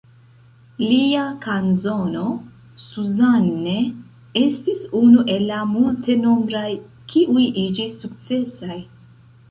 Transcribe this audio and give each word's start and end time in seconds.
Lia 0.83 1.25
kanzono 1.43 2.23
"Suzanne" 2.85 3.77
estis 4.43 4.83
unu 5.03 5.29
el 5.37 5.47
la 5.53 5.63
multenombraj, 5.77 6.69
kiuj 7.15 7.49
iĝis 7.67 8.05
sukcesoj. 8.05 8.85